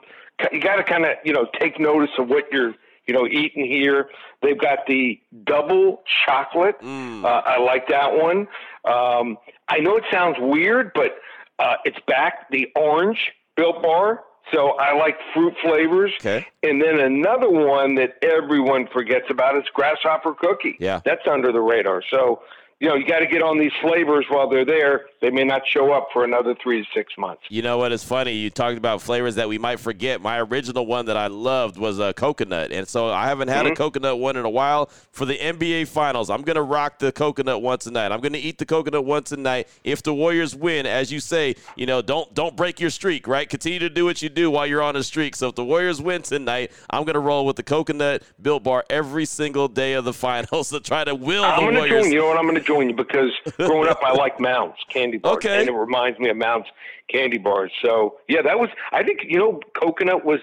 you 0.51 0.59
got 0.59 0.77
to 0.77 0.83
kind 0.83 1.05
of, 1.05 1.11
you 1.23 1.31
know, 1.31 1.45
take 1.59 1.79
notice 1.79 2.09
of 2.17 2.27
what 2.27 2.51
you're, 2.51 2.73
you 3.05 3.13
know, 3.13 3.27
eating 3.27 3.67
here. 3.67 4.09
They've 4.41 4.59
got 4.59 4.79
the 4.87 5.21
double 5.43 6.01
chocolate. 6.25 6.81
Mm. 6.81 7.23
Uh, 7.23 7.43
I 7.45 7.59
like 7.59 7.87
that 7.89 8.17
one. 8.17 8.47
Um, 8.83 9.37
I 9.67 9.77
know 9.77 9.95
it 9.95 10.05
sounds 10.11 10.37
weird, 10.39 10.89
but 10.95 11.17
uh, 11.59 11.75
it's 11.85 11.99
back. 12.07 12.49
The 12.49 12.67
orange 12.75 13.31
Built 13.55 13.81
Bar, 13.81 14.23
So 14.53 14.71
I 14.79 14.97
like 14.97 15.17
fruit 15.33 15.53
flavors. 15.63 16.11
Okay. 16.19 16.45
And 16.63 16.81
then 16.81 16.99
another 16.99 17.49
one 17.49 17.95
that 17.95 18.15
everyone 18.21 18.87
forgets 18.91 19.25
about 19.29 19.57
is 19.57 19.63
grasshopper 19.73 20.33
cookie. 20.33 20.77
Yeah. 20.79 21.01
That's 21.05 21.27
under 21.29 21.51
the 21.51 21.61
radar. 21.61 22.01
So, 22.09 22.41
you 22.81 22.89
know, 22.89 22.95
you 22.95 23.05
got 23.07 23.19
to 23.19 23.27
get 23.27 23.41
on 23.43 23.59
these 23.59 23.71
flavors 23.79 24.25
while 24.29 24.49
they're 24.49 24.65
there. 24.65 25.05
They 25.21 25.29
may 25.29 25.43
not 25.43 25.61
show 25.67 25.91
up 25.93 26.07
for 26.11 26.23
another 26.23 26.55
three 26.61 26.81
to 26.81 26.87
six 26.95 27.13
months. 27.17 27.43
You 27.47 27.61
know 27.61 27.77
what 27.77 27.91
is 27.91 28.03
funny? 28.03 28.33
You 28.33 28.49
talked 28.49 28.77
about 28.77 29.03
flavors 29.03 29.35
that 29.35 29.47
we 29.47 29.59
might 29.59 29.79
forget. 29.79 30.19
My 30.19 30.39
original 30.41 30.87
one 30.87 31.05
that 31.05 31.15
I 31.15 31.27
loved 31.27 31.77
was 31.77 31.99
a 31.99 32.11
coconut, 32.13 32.71
and 32.71 32.87
so 32.87 33.09
I 33.09 33.27
haven't 33.27 33.49
had 33.49 33.61
Mm-hmm. 33.65 33.73
a 33.73 33.75
coconut 33.75 34.17
one 34.19 34.35
in 34.35 34.45
a 34.45 34.49
while. 34.49 34.87
For 35.11 35.25
the 35.25 35.37
NBA 35.37 35.87
Finals, 35.89 36.31
I'm 36.31 36.41
gonna 36.41 36.63
rock 36.63 36.97
the 36.97 37.11
coconut 37.11 37.61
one 37.61 37.77
tonight. 37.77 38.11
I'm 38.11 38.19
gonna 38.19 38.39
eat 38.39 38.57
the 38.57 38.65
coconut 38.65 39.05
one 39.05 39.21
tonight. 39.23 39.67
If 39.83 40.01
the 40.01 40.13
Warriors 40.15 40.55
win, 40.55 40.87
as 40.87 41.11
you 41.11 41.19
say, 41.19 41.53
you 41.75 41.85
know, 41.85 42.01
don't 42.01 42.33
don't 42.33 42.55
break 42.55 42.79
your 42.79 42.89
streak, 42.89 43.27
right? 43.27 43.47
Continue 43.47 43.77
to 43.79 43.89
do 43.91 44.05
what 44.05 44.23
you 44.23 44.29
do 44.29 44.49
while 44.49 44.65
you're 44.65 44.81
on 44.81 44.95
a 44.95 45.03
streak. 45.03 45.35
So 45.35 45.49
if 45.49 45.55
the 45.55 45.63
Warriors 45.63 46.01
win 46.01 46.23
tonight, 46.23 46.71
I'm 46.89 47.03
gonna 47.03 47.19
roll 47.19 47.45
with 47.45 47.57
the 47.57 47.63
coconut 47.63 48.23
Built 48.41 48.63
Bar 48.63 48.83
every 48.89 49.25
single 49.25 49.67
day 49.67 49.93
of 49.93 50.03
the 50.05 50.13
finals 50.27 50.69
to 50.69 50.79
try 50.79 51.03
to 51.03 51.13
will 51.13 51.43
I'm 51.43 51.67
the 51.73 51.79
Warriors. 51.79 52.03
join 52.05 52.11
you. 52.11 52.19
Know 52.21 52.27
what? 52.29 52.37
I'm 52.37 52.45
going 52.45 52.55
to 52.71 52.75
join 52.75 52.89
you 52.89 52.95
because 52.95 53.31
growing 53.57 53.89
up, 53.89 53.99
I 54.03 54.11
like 54.13 54.39
Mounds 54.39 54.77
candy 54.89 55.17
bars, 55.17 55.37
Okay. 55.37 55.59
and 55.59 55.69
it 55.69 55.73
reminds 55.73 56.19
me 56.19 56.29
of 56.29 56.37
Mounds 56.37 56.67
candy 57.09 57.37
bars. 57.37 57.71
So 57.83 58.17
yeah, 58.27 58.41
that 58.41 58.59
was. 58.59 58.69
I 58.91 59.03
think 59.03 59.19
you 59.27 59.37
know, 59.37 59.59
coconut 59.79 60.25
was 60.25 60.39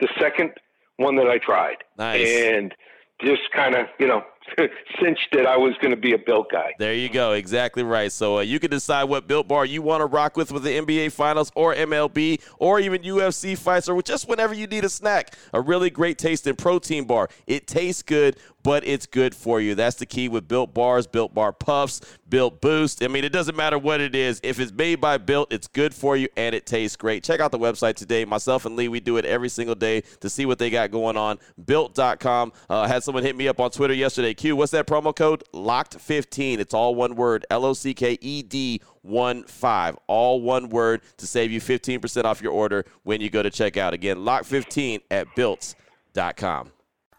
the 0.00 0.08
second 0.18 0.52
one 0.96 1.16
that 1.16 1.26
I 1.28 1.38
tried, 1.38 1.78
Nice. 1.98 2.26
and 2.28 2.74
just 3.22 3.42
kind 3.52 3.74
of 3.74 3.86
you 3.98 4.06
know 4.06 4.22
cinched 5.00 5.28
that 5.32 5.46
I 5.46 5.56
was 5.56 5.74
going 5.80 5.90
to 5.90 5.96
be 5.96 6.12
a 6.12 6.18
built 6.18 6.50
guy. 6.50 6.74
There 6.78 6.94
you 6.94 7.08
go. 7.08 7.32
Exactly 7.32 7.82
right. 7.82 8.10
So 8.10 8.38
uh, 8.38 8.40
you 8.40 8.58
can 8.58 8.70
decide 8.70 9.04
what 9.04 9.26
built 9.26 9.48
bar 9.48 9.64
you 9.64 9.82
want 9.82 10.00
to 10.00 10.06
rock 10.06 10.36
with 10.36 10.52
with 10.52 10.62
the 10.62 10.70
NBA 10.70 11.12
Finals 11.12 11.50
or 11.54 11.74
MLB 11.74 12.40
or 12.58 12.80
even 12.80 13.02
UFC 13.02 13.56
fights 13.56 13.88
or 13.88 14.00
just 14.02 14.28
whenever 14.28 14.54
you 14.54 14.66
need 14.66 14.84
a 14.84 14.88
snack. 14.88 15.34
A 15.52 15.60
really 15.60 15.90
great 15.90 16.18
tasting 16.18 16.56
protein 16.56 17.04
bar. 17.04 17.28
It 17.46 17.66
tastes 17.66 18.02
good, 18.02 18.36
but 18.62 18.86
it's 18.86 19.06
good 19.06 19.34
for 19.34 19.60
you. 19.60 19.74
That's 19.74 19.96
the 19.96 20.06
key 20.06 20.28
with 20.28 20.48
built 20.48 20.74
bars, 20.74 21.06
built 21.06 21.34
bar 21.34 21.52
puffs, 21.52 22.00
built 22.28 22.60
boost. 22.60 23.02
I 23.02 23.08
mean, 23.08 23.24
it 23.24 23.32
doesn't 23.32 23.56
matter 23.56 23.78
what 23.78 24.00
it 24.00 24.14
is. 24.14 24.40
If 24.42 24.60
it's 24.60 24.72
made 24.72 25.00
by 25.00 25.18
built, 25.18 25.52
it's 25.52 25.66
good 25.66 25.94
for 25.94 26.16
you 26.16 26.28
and 26.36 26.54
it 26.54 26.66
tastes 26.66 26.96
great. 26.96 27.24
Check 27.24 27.40
out 27.40 27.52
the 27.52 27.58
website 27.58 27.94
today. 27.94 28.24
Myself 28.24 28.66
and 28.66 28.76
Lee, 28.76 28.88
we 28.88 29.00
do 29.00 29.16
it 29.16 29.24
every 29.24 29.48
single 29.48 29.74
day 29.74 30.02
to 30.20 30.28
see 30.28 30.46
what 30.46 30.58
they 30.58 30.70
got 30.70 30.90
going 30.90 31.16
on. 31.16 31.38
Built.com. 31.64 32.52
Uh, 32.68 32.86
had 32.86 33.02
someone 33.02 33.22
hit 33.22 33.36
me 33.36 33.48
up 33.48 33.60
on 33.60 33.70
Twitter 33.70 33.94
yesterday. 33.94 34.34
Q, 34.40 34.56
what's 34.56 34.72
that 34.72 34.86
promo 34.86 35.14
code? 35.14 35.44
Locked15. 35.52 36.60
It's 36.60 36.72
all 36.72 36.94
one 36.94 37.14
word. 37.14 37.44
L 37.50 37.66
O 37.66 37.74
C 37.74 37.92
K 37.92 38.16
E 38.22 38.40
D 38.40 38.80
1 39.02 39.44
5. 39.44 39.98
All 40.06 40.40
one 40.40 40.70
word 40.70 41.02
to 41.18 41.26
save 41.26 41.52
you 41.52 41.60
15% 41.60 42.24
off 42.24 42.40
your 42.40 42.52
order 42.52 42.86
when 43.02 43.20
you 43.20 43.28
go 43.28 43.42
to 43.42 43.50
checkout. 43.50 43.92
Again, 43.92 44.16
Lock15 44.16 45.02
at 45.10 45.26
built.com. 45.36 46.72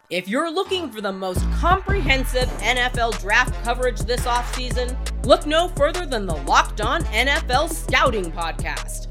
If 0.10 0.28
you're 0.28 0.52
looking 0.52 0.90
for 0.90 1.00
the 1.00 1.14
most 1.14 1.48
comprehensive 1.52 2.50
NFL 2.58 3.22
draft 3.22 3.54
coverage 3.64 4.00
this 4.00 4.22
offseason, 4.22 4.98
look 5.24 5.46
no 5.46 5.68
further 5.68 6.08
than 6.08 6.26
the 6.26 6.38
Locked 6.38 6.82
On 6.82 7.04
NFL 7.04 7.70
Scouting 7.70 8.32
Podcast. 8.32 9.11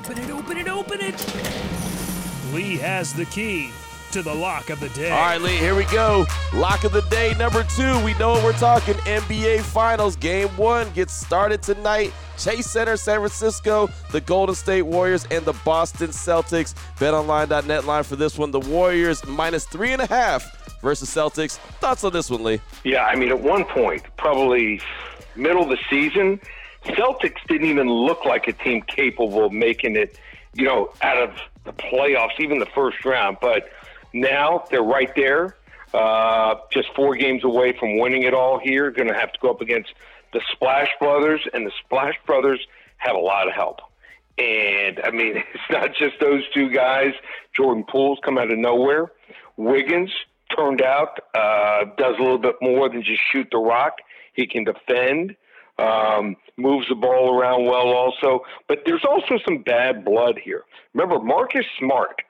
Open 0.00 0.16
it, 0.16 0.30
open 0.30 0.56
it, 0.56 0.66
open 0.66 1.00
it. 1.02 2.54
Lee 2.54 2.78
has 2.78 3.12
the 3.12 3.26
key 3.26 3.70
to 4.12 4.22
the 4.22 4.34
lock 4.34 4.70
of 4.70 4.80
the 4.80 4.88
day. 4.88 5.10
All 5.10 5.18
right, 5.18 5.38
Lee, 5.38 5.58
here 5.58 5.74
we 5.74 5.84
go. 5.84 6.24
Lock 6.54 6.84
of 6.84 6.92
the 6.92 7.02
day 7.02 7.34
number 7.38 7.64
two. 7.64 8.02
We 8.02 8.14
know 8.14 8.30
what 8.30 8.42
we're 8.42 8.52
talking. 8.54 8.94
NBA 8.94 9.60
Finals 9.60 10.16
Game 10.16 10.48
One 10.56 10.90
gets 10.94 11.12
started 11.12 11.62
tonight. 11.62 12.14
Chase 12.38 12.64
Center, 12.64 12.96
San 12.96 13.18
Francisco, 13.18 13.90
the 14.10 14.22
Golden 14.22 14.54
State 14.54 14.82
Warriors, 14.82 15.26
and 15.30 15.44
the 15.44 15.52
Boston 15.66 16.08
Celtics. 16.08 16.72
BetOnline.net 16.96 17.84
line 17.84 18.04
for 18.04 18.16
this 18.16 18.38
one. 18.38 18.52
The 18.52 18.60
Warriors 18.60 19.22
minus 19.26 19.66
three 19.66 19.92
and 19.92 20.00
a 20.00 20.06
half 20.06 20.80
versus 20.80 21.10
Celtics. 21.10 21.58
Thoughts 21.78 22.04
on 22.04 22.14
this 22.14 22.30
one, 22.30 22.42
Lee? 22.42 22.62
Yeah, 22.84 23.04
I 23.04 23.16
mean, 23.16 23.28
at 23.28 23.40
one 23.42 23.66
point, 23.66 24.04
probably 24.16 24.80
middle 25.36 25.62
of 25.62 25.68
the 25.68 25.78
season, 25.90 26.40
Celtics 26.84 27.46
didn't 27.48 27.68
even 27.68 27.88
look 27.88 28.24
like 28.24 28.48
a 28.48 28.52
team 28.52 28.82
capable 28.82 29.44
of 29.44 29.52
making 29.52 29.96
it, 29.96 30.18
you 30.54 30.64
know, 30.64 30.92
out 31.02 31.18
of 31.18 31.30
the 31.64 31.72
playoffs, 31.72 32.38
even 32.38 32.58
the 32.58 32.66
first 32.66 33.04
round. 33.04 33.38
But 33.40 33.68
now 34.12 34.64
they're 34.70 34.82
right 34.82 35.14
there, 35.14 35.56
uh, 35.92 36.56
just 36.72 36.88
four 36.94 37.16
games 37.16 37.44
away 37.44 37.76
from 37.78 37.98
winning 37.98 38.22
it 38.22 38.34
all 38.34 38.58
here. 38.58 38.90
Going 38.90 39.08
to 39.08 39.14
have 39.14 39.32
to 39.32 39.38
go 39.40 39.50
up 39.50 39.60
against 39.60 39.92
the 40.32 40.40
Splash 40.52 40.88
Brothers, 40.98 41.46
and 41.52 41.66
the 41.66 41.72
Splash 41.84 42.14
Brothers 42.26 42.66
have 42.98 43.16
a 43.16 43.20
lot 43.20 43.48
of 43.48 43.54
help. 43.54 43.80
And 44.38 45.00
I 45.04 45.10
mean, 45.10 45.36
it's 45.54 45.70
not 45.70 45.90
just 45.98 46.18
those 46.20 46.42
two 46.54 46.70
guys. 46.70 47.12
Jordan 47.54 47.84
Poole's 47.88 48.18
come 48.24 48.38
out 48.38 48.50
of 48.50 48.58
nowhere. 48.58 49.12
Wiggins 49.56 50.10
turned 50.56 50.82
out 50.82 51.20
uh, 51.34 51.84
does 51.96 52.16
a 52.18 52.22
little 52.22 52.38
bit 52.38 52.56
more 52.60 52.88
than 52.88 53.02
just 53.02 53.20
shoot 53.32 53.48
the 53.50 53.58
rock. 53.58 53.98
He 54.32 54.46
can 54.46 54.64
defend, 54.64 55.36
um, 55.80 56.36
moves 56.56 56.88
the 56.88 56.94
ball 56.94 57.34
around 57.34 57.64
well, 57.64 57.88
also. 57.88 58.44
But 58.68 58.80
there's 58.84 59.04
also 59.04 59.38
some 59.44 59.62
bad 59.62 60.04
blood 60.04 60.38
here. 60.42 60.64
Remember, 60.94 61.18
Marcus 61.22 61.66
Smart. 61.78 62.22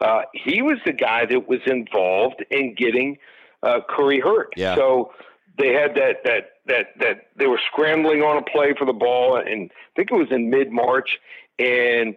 Uh, 0.00 0.22
he 0.32 0.62
was 0.62 0.78
the 0.86 0.92
guy 0.92 1.26
that 1.26 1.48
was 1.48 1.60
involved 1.66 2.44
in 2.50 2.74
getting 2.74 3.18
uh, 3.62 3.80
Curry 3.88 4.20
hurt. 4.20 4.52
Yeah. 4.56 4.76
So 4.76 5.12
they 5.58 5.72
had 5.72 5.94
that 5.96 6.22
that 6.24 6.50
that 6.66 6.86
that 7.00 7.26
they 7.36 7.46
were 7.46 7.60
scrambling 7.72 8.22
on 8.22 8.36
a 8.36 8.42
play 8.42 8.74
for 8.78 8.84
the 8.84 8.92
ball, 8.92 9.36
and 9.36 9.70
I 9.70 9.90
think 9.96 10.10
it 10.12 10.14
was 10.14 10.28
in 10.30 10.50
mid 10.50 10.70
March, 10.70 11.18
and 11.58 12.14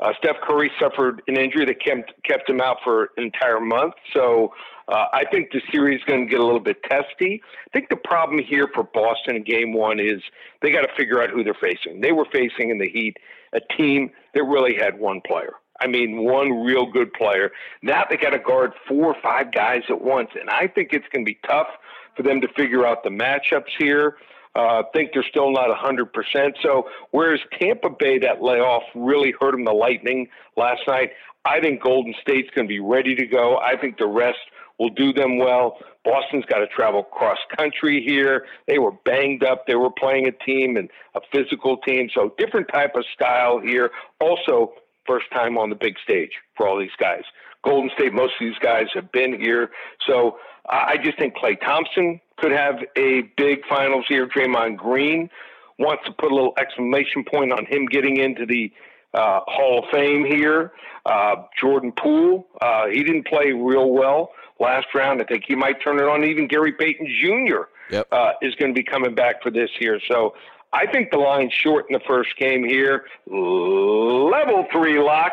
uh, 0.00 0.12
Steph 0.18 0.36
Curry 0.42 0.70
suffered 0.80 1.22
an 1.28 1.36
injury 1.36 1.64
that 1.66 1.80
kept 1.82 2.12
kept 2.24 2.48
him 2.48 2.60
out 2.60 2.78
for 2.82 3.10
an 3.16 3.24
entire 3.24 3.60
month. 3.60 3.94
So 4.12 4.52
uh, 4.88 5.06
I 5.12 5.24
think 5.30 5.52
the 5.52 5.62
series 5.72 6.00
is 6.00 6.04
going 6.04 6.26
to 6.26 6.30
get 6.30 6.40
a 6.40 6.44
little 6.44 6.60
bit 6.60 6.82
testy. 6.82 7.40
I 7.44 7.70
think 7.72 7.88
the 7.88 7.96
problem 7.96 8.40
here 8.42 8.68
for 8.74 8.82
Boston 8.82 9.36
in 9.36 9.44
Game 9.44 9.72
One 9.72 10.00
is 10.00 10.20
they 10.62 10.70
got 10.70 10.82
to 10.82 10.94
figure 10.96 11.22
out 11.22 11.30
who 11.30 11.44
they're 11.44 11.54
facing. 11.54 12.00
They 12.00 12.12
were 12.12 12.26
facing 12.32 12.70
in 12.70 12.78
the 12.78 12.88
Heat 12.88 13.16
a 13.52 13.60
team 13.76 14.10
that 14.34 14.42
really 14.42 14.74
had 14.74 14.98
one 14.98 15.20
player. 15.26 15.54
I 15.80 15.86
mean, 15.86 16.24
one 16.24 16.64
real 16.64 16.86
good 16.86 17.12
player. 17.12 17.50
Now 17.82 18.04
they 18.08 18.16
got 18.16 18.30
to 18.30 18.38
guard 18.38 18.72
four 18.88 19.06
or 19.06 19.16
five 19.22 19.52
guys 19.52 19.82
at 19.88 20.00
once, 20.00 20.30
and 20.38 20.50
I 20.50 20.68
think 20.68 20.92
it's 20.92 21.06
going 21.12 21.24
to 21.24 21.30
be 21.30 21.38
tough 21.46 21.68
for 22.16 22.22
them 22.22 22.40
to 22.40 22.48
figure 22.56 22.86
out 22.86 23.02
the 23.02 23.10
matchups 23.10 23.70
here. 23.78 24.16
Uh, 24.54 24.84
think 24.92 25.10
they're 25.12 25.24
still 25.28 25.50
not 25.50 25.68
100%. 25.68 26.54
So, 26.62 26.88
whereas 27.10 27.40
Tampa 27.60 27.90
Bay, 27.90 28.18
that 28.20 28.40
layoff 28.40 28.84
really 28.94 29.34
hurt 29.40 29.52
them, 29.52 29.64
the 29.64 29.72
Lightning 29.72 30.28
last 30.56 30.82
night, 30.86 31.10
I 31.44 31.60
think 31.60 31.82
Golden 31.82 32.14
State's 32.22 32.50
going 32.54 32.66
to 32.66 32.68
be 32.68 32.80
ready 32.80 33.14
to 33.16 33.26
go. 33.26 33.58
I 33.58 33.76
think 33.76 33.98
the 33.98 34.06
rest 34.06 34.38
will 34.78 34.90
do 34.90 35.12
them 35.12 35.38
well. 35.38 35.78
Boston's 36.04 36.44
got 36.46 36.58
to 36.58 36.66
travel 36.68 37.02
cross 37.02 37.38
country 37.56 38.02
here. 38.06 38.46
They 38.68 38.78
were 38.78 38.92
banged 39.04 39.42
up. 39.42 39.66
They 39.66 39.74
were 39.74 39.90
playing 39.90 40.28
a 40.28 40.32
team 40.44 40.76
and 40.76 40.88
a 41.14 41.20
physical 41.32 41.78
team. 41.78 42.08
So, 42.14 42.32
different 42.38 42.68
type 42.72 42.94
of 42.94 43.04
style 43.12 43.60
here. 43.60 43.90
Also, 44.20 44.74
first 45.06 45.26
time 45.32 45.58
on 45.58 45.70
the 45.70 45.76
big 45.76 45.96
stage 46.02 46.32
for 46.56 46.68
all 46.68 46.78
these 46.78 46.94
guys. 46.98 47.24
Golden 47.64 47.90
State, 47.96 48.12
most 48.12 48.34
of 48.40 48.46
these 48.46 48.58
guys 48.60 48.86
have 48.94 49.10
been 49.12 49.40
here. 49.40 49.70
So 50.06 50.38
I 50.68 50.96
just 51.02 51.18
think 51.18 51.34
Klay 51.36 51.60
Thompson 51.60 52.20
could 52.36 52.52
have 52.52 52.76
a 52.96 53.22
big 53.36 53.60
finals 53.68 54.04
here. 54.08 54.26
Draymond 54.28 54.76
Green 54.76 55.30
wants 55.78 56.04
to 56.06 56.12
put 56.12 56.30
a 56.30 56.34
little 56.34 56.54
exclamation 56.58 57.24
point 57.24 57.52
on 57.52 57.66
him 57.66 57.86
getting 57.86 58.18
into 58.18 58.46
the 58.46 58.72
uh, 59.12 59.40
Hall 59.46 59.84
of 59.84 59.90
Fame 59.90 60.24
here. 60.24 60.72
Uh, 61.06 61.36
Jordan 61.58 61.92
Poole, 61.92 62.46
uh, 62.60 62.86
he 62.86 63.02
didn't 63.02 63.26
play 63.26 63.52
real 63.52 63.90
well 63.90 64.30
last 64.58 64.86
round. 64.94 65.20
I 65.20 65.24
think 65.24 65.44
he 65.46 65.54
might 65.54 65.82
turn 65.82 65.98
it 65.98 66.04
on. 66.04 66.24
Even 66.24 66.48
Gary 66.48 66.72
Payton 66.72 67.06
Jr. 67.20 67.62
Yep. 67.90 68.08
Uh, 68.10 68.32
is 68.40 68.54
going 68.54 68.74
to 68.74 68.78
be 68.78 68.82
coming 68.82 69.14
back 69.14 69.42
for 69.42 69.50
this 69.50 69.68
here. 69.78 70.00
So 70.10 70.34
I 70.72 70.86
think 70.86 71.10
the 71.10 71.18
line's 71.18 71.52
short 71.52 71.86
in 71.88 71.92
the 71.92 72.04
first 72.06 72.36
game 72.38 72.64
here. 72.64 73.04
Level 73.26 74.66
three 74.72 74.98
lock. 74.98 75.32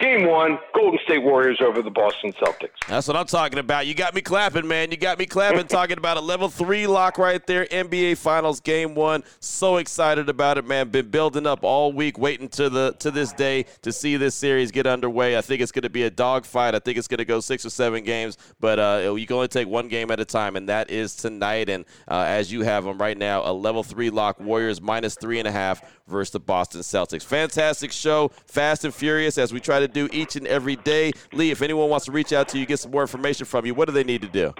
Game 0.00 0.28
one, 0.28 0.60
Golden 0.76 1.00
State 1.02 1.24
Warriors 1.24 1.58
over 1.60 1.82
the 1.82 1.90
Boston 1.90 2.32
Celtics. 2.34 2.68
That's 2.86 3.08
what 3.08 3.16
I'm 3.16 3.26
talking 3.26 3.58
about. 3.58 3.88
You 3.88 3.94
got 3.94 4.14
me 4.14 4.20
clapping, 4.20 4.68
man. 4.68 4.92
You 4.92 4.96
got 4.96 5.18
me 5.18 5.26
clapping 5.26 5.66
talking 5.66 5.98
about 5.98 6.16
a 6.16 6.20
level 6.20 6.48
three 6.48 6.86
lock 6.86 7.18
right 7.18 7.44
there. 7.48 7.66
NBA 7.66 8.16
Finals 8.16 8.60
game 8.60 8.94
one. 8.94 9.24
So 9.40 9.78
excited 9.78 10.28
about 10.28 10.56
it, 10.56 10.64
man. 10.64 10.90
Been 10.90 11.10
building 11.10 11.48
up 11.48 11.64
all 11.64 11.92
week, 11.92 12.16
waiting 12.16 12.48
to 12.50 12.70
the 12.70 12.92
to 13.00 13.10
this 13.10 13.32
day 13.32 13.64
to 13.82 13.90
see 13.90 14.16
this 14.16 14.36
series 14.36 14.70
get 14.70 14.86
underway. 14.86 15.36
I 15.36 15.40
think 15.40 15.60
it's 15.60 15.72
going 15.72 15.82
to 15.82 15.90
be 15.90 16.04
a 16.04 16.10
dogfight. 16.10 16.76
I 16.76 16.78
think 16.78 16.96
it's 16.96 17.08
going 17.08 17.18
to 17.18 17.24
go 17.24 17.40
six 17.40 17.66
or 17.66 17.70
seven 17.70 18.04
games, 18.04 18.38
but 18.60 18.78
uh, 18.78 19.16
you 19.16 19.26
can 19.26 19.34
only 19.34 19.48
take 19.48 19.66
one 19.66 19.88
game 19.88 20.12
at 20.12 20.20
a 20.20 20.24
time, 20.24 20.54
and 20.54 20.68
that 20.68 20.90
is 20.92 21.16
tonight. 21.16 21.68
And 21.68 21.84
uh, 22.06 22.24
as 22.28 22.52
you 22.52 22.62
have 22.62 22.84
them 22.84 22.98
right 22.98 23.18
now, 23.18 23.42
a 23.44 23.52
level 23.52 23.82
three 23.82 24.10
lock. 24.10 24.38
Warriors 24.38 24.80
minus 24.80 25.16
three 25.16 25.40
and 25.40 25.48
a 25.48 25.52
half 25.52 25.82
versus 26.08 26.32
the 26.32 26.40
Boston 26.40 26.80
Celtics. 26.80 27.24
Fantastic 27.24 27.92
show, 27.92 28.28
fast 28.46 28.84
and 28.84 28.94
furious, 28.94 29.38
as 29.38 29.52
we 29.52 29.60
try 29.60 29.80
to 29.80 29.88
do 29.88 30.08
each 30.12 30.36
and 30.36 30.46
every 30.46 30.76
day. 30.76 31.12
Lee, 31.32 31.50
if 31.50 31.62
anyone 31.62 31.90
wants 31.90 32.06
to 32.06 32.12
reach 32.12 32.32
out 32.32 32.48
to 32.48 32.58
you, 32.58 32.66
get 32.66 32.78
some 32.78 32.90
more 32.90 33.02
information 33.02 33.46
from 33.46 33.66
you, 33.66 33.74
what 33.74 33.86
do 33.86 33.92
they 33.92 34.04
need 34.04 34.22
to 34.22 34.28
do? 34.28 34.52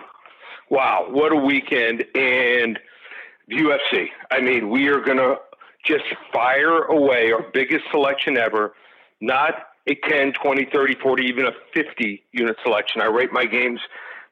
Wow, 0.70 1.06
what 1.08 1.32
a 1.32 1.36
weekend. 1.36 2.04
And 2.14 2.78
UFC. 3.50 4.08
I 4.30 4.40
mean, 4.40 4.70
we 4.70 4.88
are 4.88 5.00
going 5.00 5.18
to 5.18 5.36
just 5.84 6.04
fire 6.32 6.84
away 6.84 7.32
our 7.32 7.42
biggest 7.52 7.84
selection 7.90 8.36
ever, 8.36 8.74
not 9.20 9.54
a 9.86 9.94
10, 10.08 10.34
20, 10.34 10.68
30, 10.70 10.94
40, 10.96 11.24
even 11.24 11.46
a 11.46 11.52
50 11.72 12.22
unit 12.32 12.56
selection. 12.62 13.00
I 13.00 13.06
rate 13.06 13.32
my 13.32 13.46
games 13.46 13.80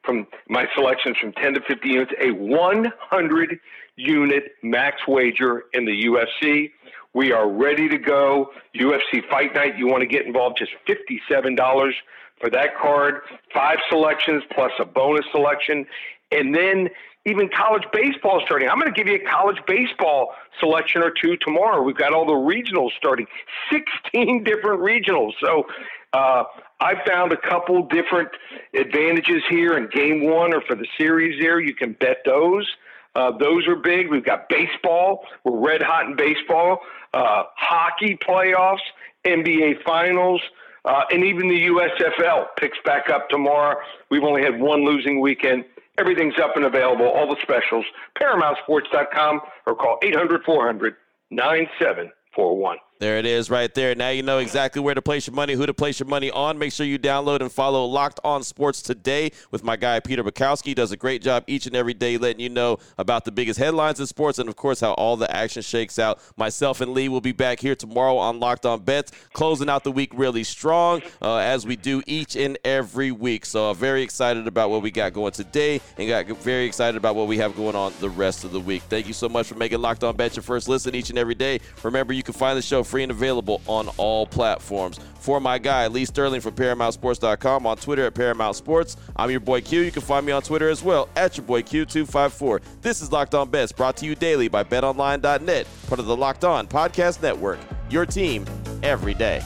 from 0.07 0.25
my 0.49 0.65
selections 0.73 1.17
from 1.21 1.33
10 1.33 1.55
to 1.55 1.61
50 1.67 1.87
units, 1.87 2.11
a 2.19 2.31
100 2.31 3.59
unit 3.97 4.43
max 4.63 5.01
wager 5.07 5.65
in 5.73 5.85
the 5.85 6.05
UFC. 6.05 6.71
We 7.13 7.31
are 7.31 7.49
ready 7.49 7.89
to 7.89 7.97
go. 7.97 8.51
UFC 8.75 9.27
Fight 9.29 9.53
Night, 9.53 9.77
you 9.77 9.87
want 9.87 10.01
to 10.01 10.07
get 10.07 10.25
involved, 10.25 10.57
just 10.57 10.71
$57 10.87 11.91
for 12.39 12.49
that 12.49 12.77
card. 12.79 13.21
Five 13.53 13.77
selections 13.89 14.43
plus 14.55 14.71
a 14.79 14.85
bonus 14.85 15.25
selection. 15.31 15.85
And 16.31 16.55
then 16.55 16.89
even 17.25 17.49
college 17.49 17.83
baseball 17.91 18.41
starting. 18.45 18.69
I'm 18.69 18.79
going 18.79 18.91
to 18.93 18.97
give 18.97 19.07
you 19.07 19.15
a 19.15 19.29
college 19.29 19.57
baseball 19.67 20.33
selection 20.59 21.01
or 21.01 21.11
two 21.11 21.35
tomorrow. 21.37 21.81
We've 21.81 21.97
got 21.97 22.13
all 22.13 22.25
the 22.25 22.31
regionals 22.31 22.91
starting, 22.97 23.27
16 23.71 24.43
different 24.45 24.79
regionals. 24.81 25.33
So 25.41 25.65
uh, 26.13 26.43
I 26.79 26.93
found 27.07 27.31
a 27.31 27.37
couple 27.37 27.87
different 27.87 28.29
advantages 28.73 29.43
here 29.49 29.77
in 29.77 29.89
game 29.89 30.29
one 30.29 30.53
or 30.53 30.61
for 30.61 30.75
the 30.75 30.87
series 30.97 31.39
there. 31.41 31.59
You 31.59 31.73
can 31.73 31.93
bet 31.93 32.17
those. 32.25 32.67
Uh, 33.15 33.31
those 33.39 33.67
are 33.67 33.75
big. 33.75 34.09
We've 34.11 34.23
got 34.25 34.47
baseball. 34.47 35.25
We're 35.43 35.57
red 35.57 35.81
hot 35.81 36.05
in 36.05 36.15
baseball. 36.15 36.81
Uh, 37.13 37.43
hockey 37.55 38.17
playoffs, 38.27 38.85
NBA 39.25 39.83
finals, 39.83 40.41
uh, 40.85 41.03
and 41.11 41.23
even 41.23 41.47
the 41.49 41.65
USFL 41.65 42.45
picks 42.57 42.77
back 42.85 43.09
up 43.09 43.27
tomorrow. 43.29 43.75
We've 44.11 44.23
only 44.23 44.43
had 44.43 44.59
one 44.59 44.85
losing 44.85 45.19
weekend. 45.19 45.65
Everything's 45.97 46.37
up 46.39 46.55
and 46.55 46.65
available. 46.65 47.07
All 47.07 47.27
the 47.27 47.41
specials. 47.41 47.85
ParamountSports.com 48.21 49.41
or 49.65 49.75
call 49.75 49.97
800 50.03 50.43
400 50.43 50.95
9741. 51.31 52.77
There 52.99 53.19
it 53.19 53.27
is 53.27 53.51
right 53.51 53.71
there. 53.75 53.93
Now 53.93 54.09
you 54.09 54.23
know 54.23 54.39
exactly 54.39 54.81
where 54.81 54.95
to 54.95 55.03
place 55.03 55.27
your 55.27 55.35
money, 55.35 55.53
who 55.53 55.67
to 55.67 55.73
place 55.73 55.99
your 55.99 56.07
money 56.07 56.31
on. 56.31 56.57
Make 56.57 56.73
sure 56.73 56.83
you 56.83 56.97
download 56.97 57.41
and 57.41 57.51
follow 57.51 57.85
Locked 57.85 58.19
On 58.23 58.41
Sports 58.41 58.81
today 58.81 59.31
with 59.51 59.63
my 59.63 59.75
guy 59.75 59.99
Peter 59.99 60.23
Bukowski. 60.23 60.67
He 60.67 60.73
does 60.73 60.91
a 60.91 60.97
great 60.97 61.21
job 61.21 61.43
each 61.45 61.67
and 61.67 61.75
every 61.75 61.93
day 61.93 62.17
letting 62.17 62.39
you 62.39 62.49
know 62.49 62.79
about 62.97 63.23
the 63.23 63.31
biggest 63.31 63.59
headlines 63.59 63.99
in 63.99 64.07
sports 64.07 64.39
and, 64.39 64.49
of 64.49 64.55
course, 64.55 64.79
how 64.79 64.93
all 64.93 65.15
the 65.15 65.33
action 65.35 65.61
shakes 65.61 65.99
out. 65.99 66.19
Myself 66.37 66.81
and 66.81 66.93
Lee 66.93 67.07
will 67.07 67.21
be 67.21 67.33
back 67.33 67.59
here 67.59 67.75
tomorrow 67.75 68.17
on 68.17 68.39
Locked 68.39 68.65
On 68.65 68.79
Bets, 68.79 69.11
closing 69.31 69.69
out 69.69 69.83
the 69.83 69.91
week 69.91 70.11
really 70.15 70.43
strong 70.43 71.03
uh, 71.21 71.35
as 71.37 71.67
we 71.67 71.75
do 71.75 72.01
each 72.07 72.35
and 72.35 72.57
every 72.65 73.11
week. 73.11 73.45
So, 73.45 73.69
uh, 73.69 73.73
very 73.75 74.01
excited 74.01 74.47
about 74.47 74.71
what 74.71 74.81
we 74.81 74.89
got 74.89 75.13
going 75.13 75.33
today 75.33 75.81
and 75.97 76.07
got 76.09 76.25
very 76.39 76.65
excited 76.65 76.97
about 76.97 77.15
what 77.15 77.27
we 77.27 77.37
have 77.37 77.55
going 77.55 77.75
on 77.75 77.93
the 77.99 78.09
rest 78.09 78.43
of 78.43 78.51
the 78.51 78.59
week. 78.59 78.81
Thank 78.89 79.07
you 79.07 79.13
so 79.13 79.29
much 79.29 79.45
for 79.45 79.55
making 79.55 79.81
Locked 79.81 80.03
On 80.03 80.15
Bets 80.15 80.35
your 80.35 80.43
first 80.43 80.67
listen 80.67 80.95
each 80.95 81.11
and 81.11 81.19
every 81.19 81.35
day. 81.35 81.59
Remember, 81.83 82.11
you 82.11 82.23
can 82.23 82.33
find 82.33 82.57
the 82.57 82.61
show 82.63 82.83
free 82.87 83.03
and 83.03 83.11
available 83.11 83.61
on 83.67 83.89
all 83.97 84.25
platforms. 84.25 84.99
For 85.19 85.39
my 85.39 85.57
guy, 85.57 85.87
Lee 85.87 86.05
Sterling 86.05 86.41
from 86.41 86.55
ParamountSports.com 86.55 87.65
on 87.65 87.77
Twitter 87.77 88.05
at 88.05 88.13
Paramount 88.15 88.55
Sports. 88.55 88.95
I'm 89.15 89.29
your 89.29 89.41
boy 89.41 89.61
Q. 89.61 89.81
You 89.81 89.91
can 89.91 90.01
find 90.01 90.25
me 90.25 90.31
on 90.31 90.41
Twitter 90.41 90.69
as 90.69 90.81
well 90.81 91.09
at 91.15 91.35
your 91.37 91.45
boy 91.45 91.61
Q254. 91.63 92.61
This 92.81 93.01
is 93.01 93.11
Locked 93.11 93.35
On 93.35 93.49
Bets 93.49 93.73
brought 93.73 93.97
to 93.97 94.05
you 94.05 94.15
daily 94.15 94.47
by 94.47 94.63
BetOnline.net, 94.63 95.67
part 95.87 95.99
of 95.99 96.05
the 96.05 96.15
Locked 96.15 96.45
On 96.45 96.65
Podcast 96.65 97.21
Network. 97.21 97.59
Your 97.89 98.05
team 98.05 98.45
every 98.83 99.13
day. 99.13 99.41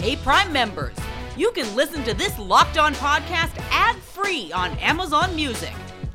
Hey, 0.00 0.16
Prime 0.16 0.52
members, 0.52 0.94
you 1.36 1.50
can 1.52 1.74
listen 1.74 2.04
to 2.04 2.14
this 2.14 2.38
Locked 2.38 2.78
On 2.78 2.94
podcast 2.94 3.56
ad 3.72 3.96
free 3.96 4.52
on 4.52 4.70
Amazon 4.78 5.34
Music. 5.34 5.72